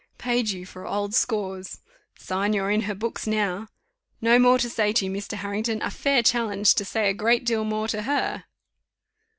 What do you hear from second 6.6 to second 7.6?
to say a great